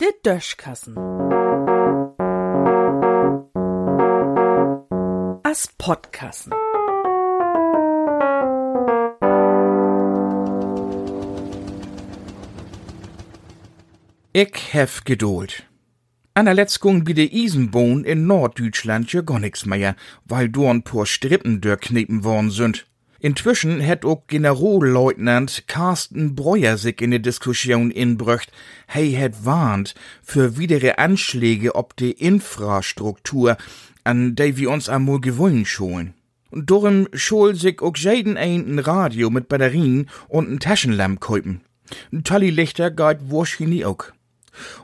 Der 0.00 0.12
Döschkassen. 0.24 0.96
As 5.42 5.68
Podkassen. 5.78 6.52
Ich 14.32 14.72
hef 14.72 15.02
Geduld. 15.04 15.66
An 16.34 16.44
der 16.44 16.54
Letzgung 16.54 17.02
bi 17.02 17.14
de 17.14 17.28
Isenbohn 17.30 18.04
in 18.04 18.26
Norddeutschland 18.28 19.12
ja 19.12 19.22
gar 19.22 19.40
nix 19.40 19.66
mehr, 19.66 19.96
weil 20.24 20.48
dorn 20.48 20.84
pur 20.84 21.04
Strippen 21.04 21.60
durchknepen 21.60 22.22
worden 22.22 22.50
sind. 22.50 22.86
Inzwischen 23.22 23.80
hätt 23.80 24.06
auch 24.06 24.26
Generalleutnant 24.28 25.64
Carsten 25.66 26.34
Breuer 26.34 26.78
sich 26.78 27.02
in 27.02 27.10
de 27.10 27.20
Diskussion 27.20 27.90
inbrücht. 27.90 28.50
Hey 28.86 29.12
hätt 29.12 29.44
warnt 29.44 29.94
für 30.22 30.56
widere 30.56 30.98
Anschläge 30.98 31.74
ob 31.74 31.96
de 31.96 32.10
Infrastruktur, 32.10 33.58
an 34.04 34.34
de 34.36 34.56
wir 34.56 34.70
uns 34.70 34.88
einmal 34.88 35.20
gewöhnen 35.20 35.66
scholen. 35.66 36.14
Und 36.50 36.70
darum 36.70 37.08
schol 37.12 37.54
sich 37.54 37.82
auch 37.82 37.96
jeden 37.96 38.38
ein 38.38 38.78
Radio 38.78 39.28
mit 39.28 39.48
Batterien 39.48 40.08
und 40.28 40.50
ein 40.50 40.58
Taschenlamp 40.58 41.20
kaufen. 41.20 41.60
Ein 42.12 42.24
Talli-Lichter 42.24 42.90
geht 42.90 43.18
wahrscheinlich 43.30 43.84
auch. 43.84 44.04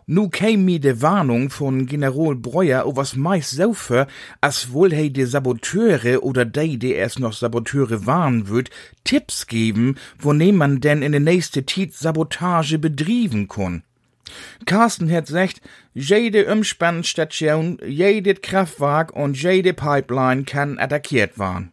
Nu 0.07 0.29
käm 0.29 0.65
mi 0.65 0.79
de 0.79 1.03
Warnung 1.03 1.51
von 1.51 1.87
General 1.87 2.35
Breuer 2.35 2.85
was 2.97 3.17
meist 3.17 3.51
so 3.51 3.73
für, 3.75 4.07
als 4.41 4.73
wohl 4.73 4.93
he 4.93 5.11
de 5.11 5.25
Saboteure 5.25 6.23
oder 6.23 6.45
de, 6.45 6.77
die 6.77 6.93
erst 6.93 7.19
noch 7.19 7.33
Saboteure 7.33 8.07
warnen 8.07 8.49
würd, 8.49 8.71
Tipps 9.05 9.47
geben, 9.47 9.97
wonehm 10.19 10.57
man 10.57 10.81
denn 10.81 11.03
in 11.03 11.13
de 11.13 11.21
nächste 11.21 11.65
Tit 11.65 11.95
Sabotage 11.95 12.79
bedrieben 12.79 13.49
kun. 13.49 13.83
Carsten 14.65 15.11
hat 15.11 15.27
gesagt, 15.27 15.61
jede 15.95 16.47
Umspannstation, 16.47 17.79
jedes 17.87 18.41
Kraftwerk 18.43 19.13
und 19.13 19.41
jede 19.41 19.73
Pipeline 19.73 20.45
kann 20.45 20.79
attackiert 20.79 21.39
werden. 21.39 21.73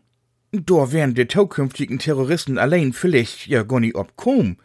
Da 0.52 0.92
wären 0.92 1.16
de 1.16 1.28
zukünftigen 1.28 1.98
Terroristen 1.98 2.60
allein 2.60 2.94
vielleicht 2.94 3.48
ja 3.48 3.64
gar 3.64 3.80
nicht 3.80 3.96
obkom. 3.96 4.58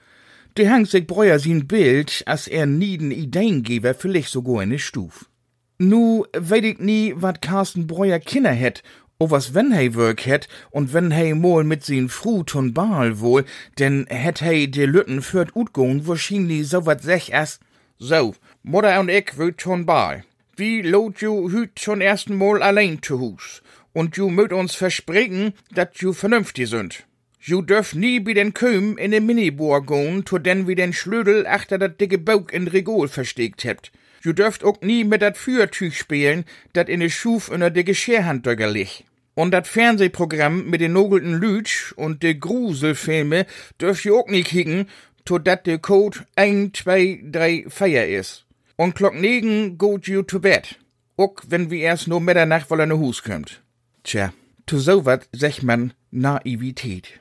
De 0.58 0.68
hangt 0.68 0.90
sich 0.90 1.06
Breuer 1.06 1.38
sin 1.38 1.68
Bild, 1.68 2.24
as 2.26 2.48
er 2.48 2.66
nieden 2.66 3.12
Ideengeber 3.12 3.94
vielleicht 3.94 4.30
sogar 4.30 4.64
in 4.64 4.70
de 4.70 4.80
Stuf. 4.80 5.30
Nu 5.78 6.24
weet 6.32 6.64
ich 6.64 6.78
nie, 6.80 7.14
wat 7.16 7.40
Carsten 7.40 7.86
Breuer 7.86 8.18
Kinder 8.18 8.50
het, 8.52 8.82
o 9.20 9.30
was 9.30 9.54
wenn 9.54 9.70
hei 9.72 9.94
work 9.94 10.22
het 10.26 10.48
und 10.70 10.92
wenn 10.92 11.12
hei 11.12 11.34
mol 11.34 11.62
mit 11.62 11.84
sin 11.84 12.08
Fru 12.08 12.42
ton 12.42 12.74
Baal 12.74 13.20
wohl, 13.20 13.44
denn 13.78 14.06
het 14.08 14.40
hei 14.40 14.66
de 14.66 14.86
Lütten 14.86 15.22
fürt 15.22 15.54
utgoen 15.54 16.08
wahrscheinlich 16.08 16.68
so 16.68 16.84
wat 16.86 17.02
sech 17.02 17.32
as, 17.32 17.60
so, 17.98 18.34
Mutter 18.64 18.98
und 18.98 19.10
ich 19.10 19.36
würd 19.36 19.58
ton 19.58 19.86
Baal. 19.86 20.24
Wie 20.56 20.82
lot 20.82 21.20
ju 21.20 21.50
hüt 21.52 21.78
schon 21.78 22.00
ersten 22.00 22.34
Mal 22.34 22.64
allein 22.64 22.98
zu 23.00 23.20
Hus. 23.20 23.62
Und 23.92 24.16
ju 24.16 24.28
möt 24.28 24.52
uns 24.52 24.74
versprechen, 24.74 25.52
dat 25.70 25.98
ju 25.98 26.12
vernünftig 26.12 26.68
sind. 26.68 27.06
Ju 27.48 27.62
dürft 27.62 27.94
nie 27.94 28.20
bi 28.20 28.34
den 28.34 28.52
Köm 28.52 28.98
in 28.98 29.10
den 29.10 29.24
Minibohr 29.24 29.80
goen, 29.80 30.26
to 30.26 30.36
denn 30.36 30.66
wie 30.68 30.74
den 30.74 30.92
Schlödel 30.92 31.46
achter 31.46 31.78
dat 31.78 31.98
dicke 31.98 32.18
Bauk 32.18 32.52
in 32.52 32.68
Regol 32.68 33.08
versteckt 33.08 33.64
hebt. 33.64 33.90
Ju 34.22 34.34
dürft 34.34 34.62
ook 34.62 34.82
nie 34.82 35.02
mit 35.04 35.22
dat 35.22 35.38
Fürtüch 35.38 35.96
spielen, 35.96 36.44
dat 36.74 36.90
in 36.90 37.00
de 37.00 37.08
Schuf 37.08 37.50
in 37.50 37.60
der 37.60 37.70
dicke 37.70 37.94
Scherhanddöcker 37.94 38.70
liegt. 38.70 39.04
Und 39.34 39.52
dat 39.52 39.66
Fernsehprogramm 39.66 40.68
mit 40.68 40.82
den 40.82 40.92
nogelten 40.92 41.40
Lütsch 41.40 41.92
und 41.92 42.22
de 42.22 42.34
Gruselfilme 42.34 43.46
dürft 43.80 44.04
ju 44.04 44.18
ook 44.18 44.30
nie 44.30 44.42
kicken, 44.42 44.86
to 45.24 45.38
dat 45.38 45.64
de 45.64 45.78
Code 45.78 46.18
1, 46.36 46.72
2, 46.74 47.20
3, 47.32 47.64
Feier 47.68 48.08
is. 48.08 48.44
Und 48.76 48.94
klock 48.94 49.14
negen 49.14 49.78
geht 49.78 50.06
ju 50.06 50.22
to 50.22 50.38
bed. 50.38 50.76
Ook 51.16 51.44
wenn 51.48 51.70
wir 51.70 51.80
erst 51.80 52.08
nur 52.08 52.20
Mitternacht 52.20 52.68
wolle 52.68 52.86
ne 52.86 52.98
Hus 52.98 53.22
kommt. 53.22 53.62
Tja, 54.04 54.34
to 54.66 54.78
so 54.78 55.06
wat 55.06 55.26
sech 55.32 55.62
man 55.62 55.94
Naivität. 56.10 57.20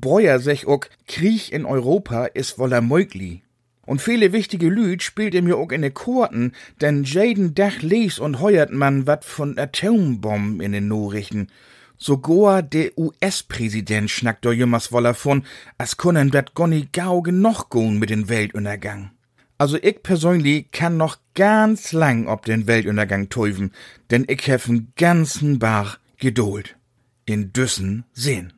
Breuer 0.00 0.40
sech 0.40 0.66
ook, 0.66 0.88
Krieg 1.06 1.52
in 1.52 1.64
Europa 1.64 2.26
is 2.26 2.58
woller 2.58 2.80
möglich. 2.80 3.42
Und 3.86 4.02
viele 4.02 4.32
wichtige 4.32 4.68
Lüd 4.68 5.02
spielt 5.02 5.34
er 5.34 5.42
mir 5.42 5.56
auch 5.56 5.70
in 5.70 5.82
de 5.82 5.90
Korten, 5.90 6.52
denn 6.80 7.04
jeden 7.04 7.54
Dach 7.54 7.82
les 7.82 8.18
und 8.18 8.40
heuert 8.40 8.72
man 8.72 9.06
wat 9.06 9.24
von 9.24 9.56
Atombomben 9.56 10.60
in 10.60 10.72
den 10.72 10.88
Nachrichten. 10.88 11.48
Sogar 11.96 12.62
der 12.62 12.98
US-Präsident 12.98 14.10
schnackt 14.10 14.44
do 14.44 14.50
jümmers 14.50 14.92
woller 14.92 15.14
von, 15.14 15.44
as 15.78 15.96
können 15.96 16.30
dat 16.30 16.54
gonni 16.54 16.88
gau 16.92 17.22
genug 17.22 17.70
goen 17.70 17.98
mit 17.98 18.10
den 18.10 18.28
Weltuntergang. 18.28 19.12
Also 19.56 19.78
ich 19.80 20.02
persönlich 20.02 20.70
kann 20.72 20.98
noch 20.98 21.16
ganz 21.34 21.92
lang 21.92 22.26
ob 22.26 22.44
den 22.44 22.66
Weltuntergang 22.66 23.30
täufen, 23.30 23.72
denn 24.10 24.26
ich 24.28 24.46
hef 24.46 24.68
einen 24.68 24.92
ganzen 24.96 25.58
Bar 25.58 25.98
Geduld. 26.18 26.76
In 27.24 27.52
Düssen 27.52 28.04
sehen. 28.12 28.55